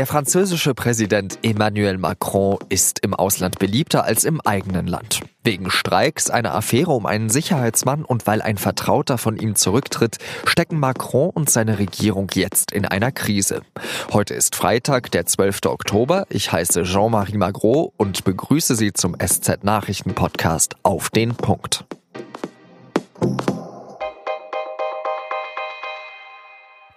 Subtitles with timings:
[0.00, 5.20] Der französische Präsident Emmanuel Macron ist im Ausland beliebter als im eigenen Land.
[5.44, 10.16] Wegen Streiks, einer Affäre um einen Sicherheitsmann und weil ein Vertrauter von ihm zurücktritt,
[10.46, 13.60] stecken Macron und seine Regierung jetzt in einer Krise.
[14.10, 15.66] Heute ist Freitag, der 12.
[15.66, 16.24] Oktober.
[16.30, 21.84] Ich heiße Jean-Marie Magro und begrüße Sie zum SZ Nachrichten Podcast auf den Punkt.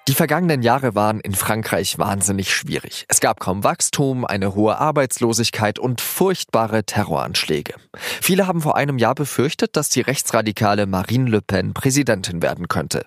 [0.09, 3.05] Die vergangenen Jahre waren in Frankreich wahnsinnig schwierig.
[3.07, 7.76] Es gab kaum Wachstum, eine hohe Arbeitslosigkeit und furchtbare Terroranschläge.
[7.95, 13.05] Viele haben vor einem Jahr befürchtet, dass die rechtsradikale Marine Le Pen Präsidentin werden könnte.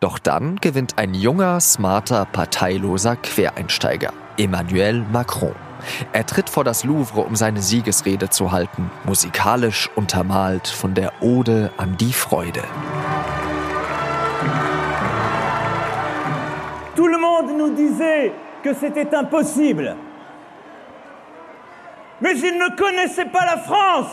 [0.00, 5.56] Doch dann gewinnt ein junger, smarter, parteiloser Quereinsteiger, Emmanuel Macron.
[6.12, 11.72] Er tritt vor das Louvre, um seine Siegesrede zu halten, musikalisch untermalt von der Ode
[11.78, 12.64] an die Freude.
[17.68, 19.96] Nous disait que c'était impossible.
[22.20, 24.10] Mais ils ne connaissaient pas la France.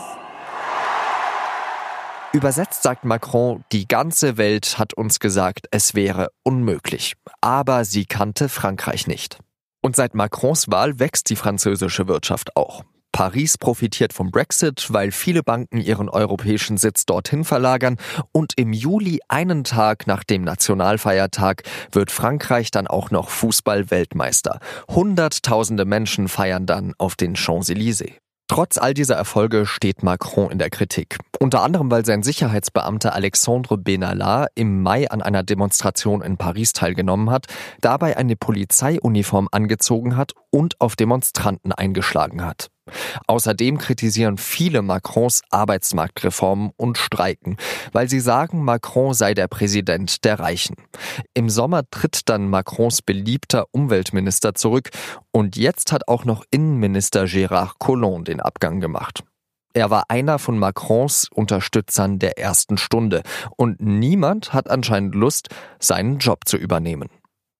[2.32, 7.14] Übersetzt sagt Macron, die ganze Welt hat uns gesagt, es wäre unmöglich.
[7.40, 9.38] Aber sie kannte Frankreich nicht.
[9.82, 12.84] Und seit Macrons Wahl wächst die französische Wirtschaft auch.
[13.16, 17.96] Paris profitiert vom Brexit, weil viele Banken ihren europäischen Sitz dorthin verlagern
[18.30, 24.60] und im Juli, einen Tag nach dem Nationalfeiertag, wird Frankreich dann auch noch Fußball-Weltmeister.
[24.90, 28.16] Hunderttausende Menschen feiern dann auf den Champs-Élysées.
[28.48, 31.16] Trotz all dieser Erfolge steht Macron in der Kritik.
[31.40, 37.30] Unter anderem, weil sein Sicherheitsbeamter Alexandre Benalla im Mai an einer Demonstration in Paris teilgenommen
[37.30, 37.46] hat,
[37.80, 42.68] dabei eine Polizeiuniform angezogen hat und auf Demonstranten eingeschlagen hat.
[43.26, 47.56] Außerdem kritisieren viele Macrons Arbeitsmarktreformen und Streiken,
[47.92, 50.76] weil sie sagen, Macron sei der Präsident der Reichen.
[51.34, 54.90] Im Sommer tritt dann Macrons beliebter Umweltminister zurück
[55.32, 59.24] und jetzt hat auch noch Innenminister Gérard Collomb den Abgang gemacht.
[59.76, 63.22] Er war einer von Macrons Unterstützern der ersten Stunde
[63.56, 67.10] und niemand hat anscheinend Lust, seinen Job zu übernehmen.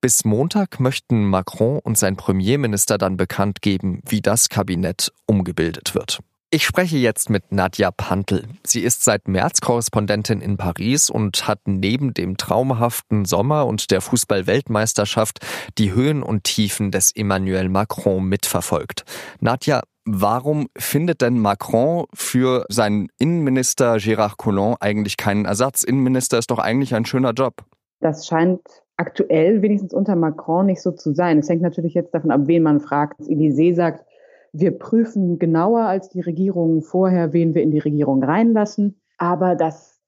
[0.01, 6.21] Bis Montag möchten Macron und sein Premierminister dann bekannt geben, wie das Kabinett umgebildet wird.
[6.51, 8.45] Ich spreche jetzt mit Nadja Pantel.
[8.65, 14.01] Sie ist seit März Korrespondentin in Paris und hat neben dem traumhaften Sommer und der
[14.01, 15.41] Fußball-Weltmeisterschaft
[15.77, 19.05] die Höhen und Tiefen des Emmanuel Macron mitverfolgt.
[19.41, 25.83] Nadja, warum findet denn Macron für seinen Innenminister Gérard Collomb eigentlich keinen Ersatz?
[25.83, 27.65] Innenminister ist doch eigentlich ein schöner Job.
[27.99, 28.61] Das scheint
[28.97, 31.39] aktuell wenigstens unter Macron nicht so zu sein.
[31.39, 33.21] Es hängt natürlich jetzt davon ab, wen man fragt.
[33.21, 34.05] Das Élysée sagt,
[34.53, 39.01] wir prüfen genauer als die Regierung vorher, wen wir in die Regierung reinlassen.
[39.19, 40.01] Aber das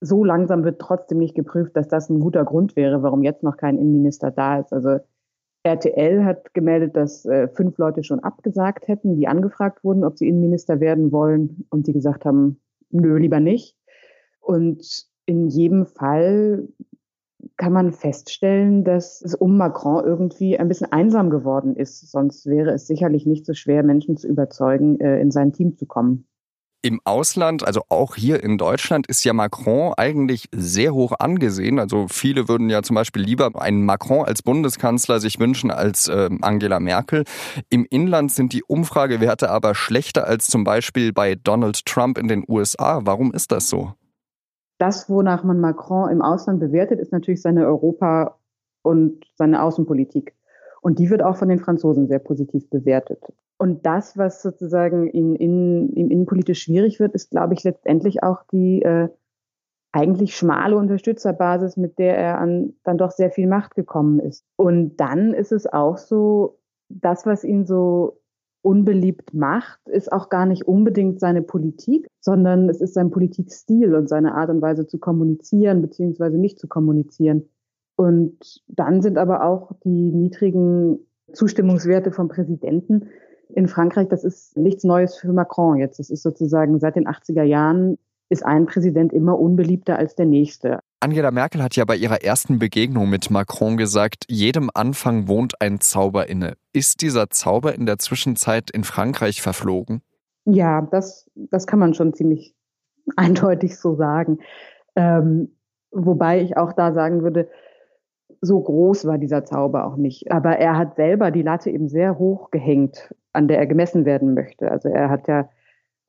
[0.00, 3.58] so langsam wird trotzdem nicht geprüft, dass das ein guter Grund wäre, warum jetzt noch
[3.58, 4.72] kein Innenminister da ist.
[4.72, 5.00] Also
[5.62, 10.28] RTL hat gemeldet, dass äh, fünf Leute schon abgesagt hätten, die angefragt wurden, ob sie
[10.28, 13.76] Innenminister werden wollen und die gesagt haben, nö, lieber nicht.
[14.40, 16.66] Und in jedem Fall
[17.56, 22.10] kann man feststellen, dass es um Macron irgendwie ein bisschen einsam geworden ist.
[22.10, 25.86] Sonst wäre es sicherlich nicht so schwer, Menschen zu überzeugen, äh, in sein Team zu
[25.86, 26.26] kommen.
[26.82, 31.78] Im Ausland, also auch hier in Deutschland, ist ja Macron eigentlich sehr hoch angesehen.
[31.78, 36.30] Also viele würden ja zum Beispiel lieber einen Macron als Bundeskanzler sich wünschen als äh,
[36.40, 37.24] Angela Merkel.
[37.68, 42.44] Im Inland sind die Umfragewerte aber schlechter als zum Beispiel bei Donald Trump in den
[42.48, 43.00] USA.
[43.04, 43.92] Warum ist das so?
[44.80, 48.38] Das, wonach man Macron im Ausland bewertet, ist natürlich seine Europa-
[48.82, 50.34] und seine Außenpolitik.
[50.80, 53.22] Und die wird auch von den Franzosen sehr positiv bewertet.
[53.58, 58.42] Und das, was sozusagen in, in, im innenpolitisch schwierig wird, ist, glaube ich, letztendlich auch
[58.50, 59.10] die äh,
[59.92, 64.46] eigentlich schmale Unterstützerbasis, mit der er an dann doch sehr viel Macht gekommen ist.
[64.56, 66.58] Und dann ist es auch so,
[66.88, 68.19] das, was ihn so
[68.62, 74.08] unbeliebt macht, ist auch gar nicht unbedingt seine Politik, sondern es ist sein Politikstil und
[74.08, 77.48] seine Art und Weise zu kommunizieren beziehungsweise nicht zu kommunizieren.
[77.96, 80.98] Und dann sind aber auch die niedrigen
[81.32, 83.08] Zustimmungswerte vom Präsidenten
[83.54, 85.98] in Frankreich, das ist nichts Neues für Macron jetzt.
[85.98, 87.98] Das ist sozusagen seit den 80er Jahren
[88.28, 90.80] ist ein Präsident immer unbeliebter als der nächste.
[91.02, 95.80] Angela Merkel hat ja bei ihrer ersten Begegnung mit Macron gesagt, jedem Anfang wohnt ein
[95.80, 96.58] Zauber inne.
[96.74, 100.02] Ist dieser Zauber in der Zwischenzeit in Frankreich verflogen?
[100.44, 102.54] Ja, das, das kann man schon ziemlich
[103.16, 104.40] eindeutig so sagen.
[104.94, 105.56] Ähm,
[105.90, 107.48] wobei ich auch da sagen würde,
[108.42, 110.30] so groß war dieser Zauber auch nicht.
[110.30, 114.34] Aber er hat selber die Latte eben sehr hoch gehängt, an der er gemessen werden
[114.34, 114.70] möchte.
[114.70, 115.48] Also er hat ja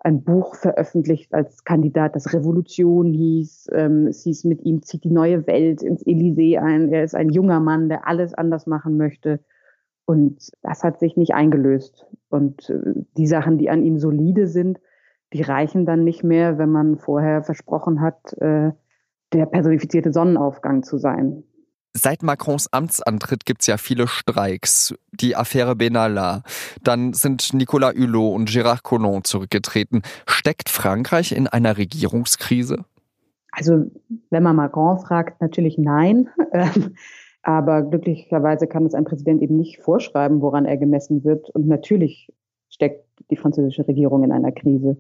[0.04, 3.70] ein Buch veröffentlicht als Kandidat, das Revolution hieß.
[3.74, 6.92] Ähm, es hieß, mit ihm zieht die neue Welt ins Elysée ein.
[6.92, 9.40] Er ist ein junger Mann, der alles anders machen möchte.
[10.06, 12.08] Und das hat sich nicht eingelöst.
[12.30, 14.80] Und äh, die Sachen, die an ihm solide sind,
[15.34, 18.72] die reichen dann nicht mehr, wenn man vorher versprochen hat, äh,
[19.34, 21.44] der personifizierte Sonnenaufgang zu sein.
[21.94, 24.96] Seit Macrons Amtsantritt gibt's ja viele Streiks.
[25.12, 26.44] Die Affäre Benalla.
[26.84, 30.02] Dann sind Nicolas Hulot und Gérard Collomb zurückgetreten.
[30.26, 32.86] Steckt Frankreich in einer Regierungskrise?
[33.52, 33.92] Also,
[34.30, 36.30] wenn man Macron fragt, natürlich nein.
[36.54, 36.96] Ähm,
[37.44, 41.50] aber glücklicherweise kann es ein Präsident eben nicht vorschreiben, woran er gemessen wird.
[41.50, 42.32] Und natürlich
[42.70, 44.98] steckt die französische Regierung in einer Krise.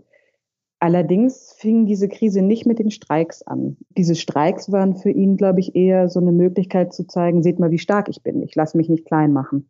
[0.83, 3.77] Allerdings fing diese Krise nicht mit den Streiks an.
[3.97, 7.69] Diese Streiks waren für ihn, glaube ich, eher so eine Möglichkeit zu zeigen, seht mal,
[7.69, 8.41] wie stark ich bin.
[8.41, 9.69] Ich lasse mich nicht klein machen.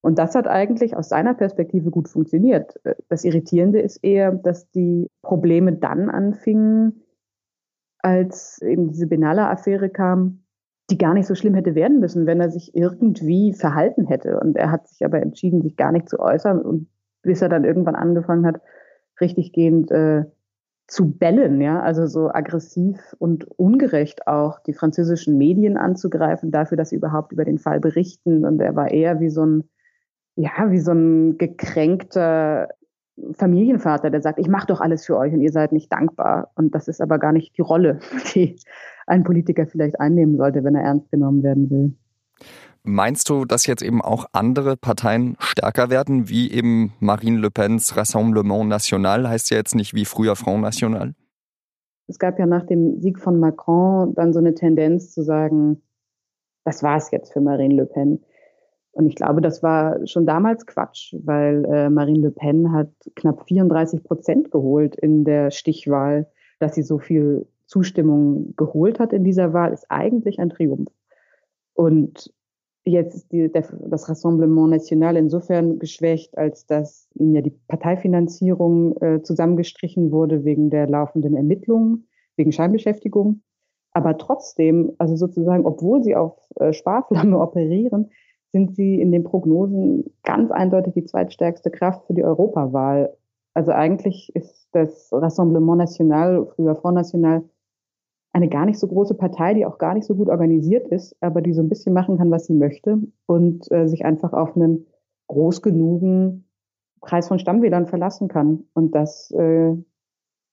[0.00, 2.80] Und das hat eigentlich aus seiner Perspektive gut funktioniert.
[3.10, 7.02] Das Irritierende ist eher, dass die Probleme dann anfingen,
[7.98, 10.44] als eben diese Benalla-Affäre kam,
[10.88, 14.40] die gar nicht so schlimm hätte werden müssen, wenn er sich irgendwie verhalten hätte.
[14.40, 16.62] Und er hat sich aber entschieden, sich gar nicht zu äußern.
[16.62, 16.88] Und
[17.20, 18.62] bis er dann irgendwann angefangen hat,
[19.20, 20.24] richtiggehend äh,
[20.88, 26.88] zu bellen, ja, also so aggressiv und ungerecht auch die französischen Medien anzugreifen dafür, dass
[26.88, 28.46] sie überhaupt über den Fall berichten.
[28.46, 29.68] Und er war eher wie so ein,
[30.34, 32.68] ja, wie so ein gekränkter
[33.34, 36.52] Familienvater, der sagt, ich mache doch alles für euch und ihr seid nicht dankbar.
[36.54, 37.98] Und das ist aber gar nicht die Rolle,
[38.34, 38.56] die
[39.06, 41.94] ein Politiker vielleicht einnehmen sollte, wenn er ernst genommen werden will.
[42.90, 47.94] Meinst du, dass jetzt eben auch andere Parteien stärker werden, wie eben Marine Le Pens
[47.98, 51.12] Rassemblement National, heißt ja jetzt nicht wie früher Front National?
[52.06, 55.82] Es gab ja nach dem Sieg von Macron dann so eine Tendenz zu sagen,
[56.64, 58.24] das war es jetzt für Marine Le Pen.
[58.92, 63.46] Und ich glaube, das war schon damals Quatsch, weil äh, Marine Le Pen hat knapp
[63.46, 66.26] 34 Prozent geholt in der Stichwahl.
[66.58, 70.88] Dass sie so viel Zustimmung geholt hat in dieser Wahl, ist eigentlich ein Triumph.
[71.74, 72.32] Und
[72.88, 78.96] Jetzt ist die, der, das Rassemblement National insofern geschwächt, als dass ihnen ja die Parteifinanzierung
[79.02, 83.42] äh, zusammengestrichen wurde wegen der laufenden Ermittlungen, wegen Scheinbeschäftigung.
[83.92, 88.10] Aber trotzdem, also sozusagen, obwohl sie auf äh, Sparflamme operieren,
[88.52, 93.14] sind sie in den Prognosen ganz eindeutig die zweitstärkste Kraft für die Europawahl.
[93.52, 97.42] Also eigentlich ist das Rassemblement National, früher Front National,
[98.32, 101.40] eine gar nicht so große Partei, die auch gar nicht so gut organisiert ist, aber
[101.40, 104.86] die so ein bisschen machen kann, was sie möchte und äh, sich einfach auf einen
[105.28, 106.48] groß genugen
[107.00, 108.64] Kreis von Stammwählern verlassen kann.
[108.74, 109.74] Und das äh,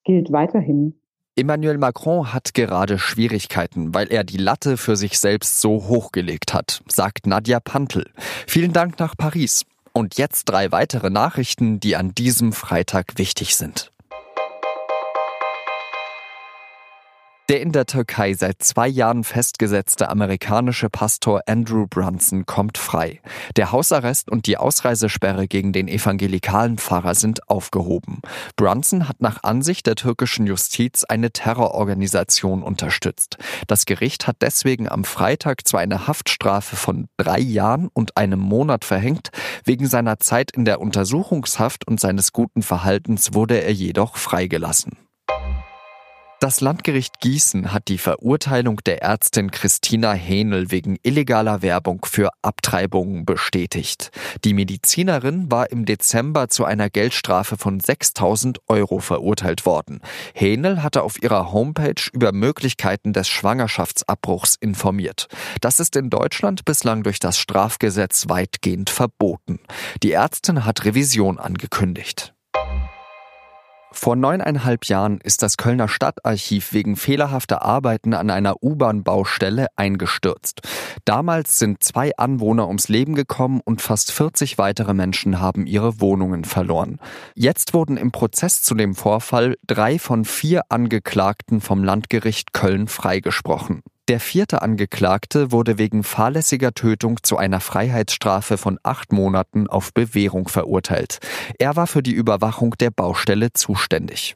[0.03, 0.95] gilt weiterhin.
[1.37, 6.81] Emmanuel Macron hat gerade Schwierigkeiten, weil er die Latte für sich selbst so hochgelegt hat,
[6.87, 8.05] sagt Nadja Pantel.
[8.47, 9.65] Vielen Dank nach Paris.
[9.91, 13.91] Und jetzt drei weitere Nachrichten, die an diesem Freitag wichtig sind.
[17.47, 23.21] Der in der Türkei seit zwei Jahren festgesetzte amerikanische Pastor Andrew Brunson kommt frei.
[23.55, 28.21] Der Hausarrest und die Ausreisesperre gegen den evangelikalen Pfarrer sind aufgehoben.
[28.55, 33.37] Brunson hat nach Ansicht der türkischen Justiz eine Terrororganisation unterstützt.
[33.67, 38.85] Das Gericht hat deswegen am Freitag zwar eine Haftstrafe von drei Jahren und einem Monat
[38.85, 39.29] verhängt,
[39.63, 45.04] wegen seiner Zeit in der Untersuchungshaft und seines guten Verhaltens wurde er jedoch freigelassen.
[46.45, 53.25] Das Landgericht Gießen hat die Verurteilung der Ärztin Christina Hähnel wegen illegaler Werbung für Abtreibungen
[53.25, 54.11] bestätigt.
[54.43, 60.01] Die Medizinerin war im Dezember zu einer Geldstrafe von 6000 Euro verurteilt worden.
[60.35, 65.27] Hähnel hatte auf ihrer Homepage über Möglichkeiten des Schwangerschaftsabbruchs informiert.
[65.61, 69.61] Das ist in Deutschland bislang durch das Strafgesetz weitgehend verboten.
[70.03, 72.35] Die Ärztin hat Revision angekündigt.
[73.97, 80.61] Vor neuneinhalb Jahren ist das Kölner Stadtarchiv wegen fehlerhafter Arbeiten an einer U-Bahn-Baustelle eingestürzt.
[81.05, 86.43] Damals sind zwei Anwohner ums Leben gekommen und fast 40 weitere Menschen haben ihre Wohnungen
[86.43, 86.99] verloren.
[87.35, 93.81] Jetzt wurden im Prozess zu dem Vorfall drei von vier Angeklagten vom Landgericht Köln freigesprochen.
[94.07, 100.47] Der vierte Angeklagte wurde wegen fahrlässiger Tötung zu einer Freiheitsstrafe von acht Monaten auf Bewährung
[100.47, 101.17] verurteilt.
[101.57, 104.35] Er war für die Überwachung der Baustelle zuständig.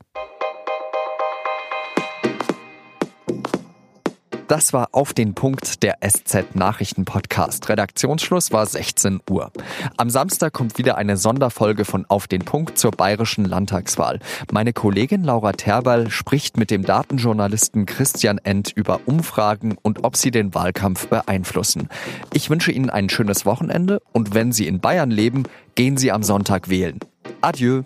[4.50, 7.70] Das war auf den Punkt der SZ Nachrichten Podcast.
[7.70, 9.52] Redaktionsschluss war 16 Uhr.
[9.96, 14.20] Am Samstag kommt wieder eine Sonderfolge von Auf den Punkt zur bayerischen Landtagswahl.
[14.52, 20.32] Meine Kollegin Laura Terberl spricht mit dem Datenjournalisten Christian End über Umfragen und ob sie
[20.32, 21.88] den Wahlkampf beeinflussen.
[22.34, 25.44] Ich wünsche Ihnen ein schönes Wochenende und wenn Sie in Bayern leben,
[25.76, 26.98] gehen Sie am Sonntag wählen.
[27.42, 27.84] Adieu.